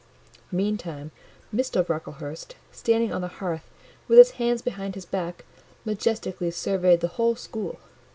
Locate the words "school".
7.35-7.77